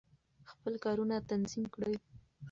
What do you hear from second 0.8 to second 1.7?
کارونه تنظیم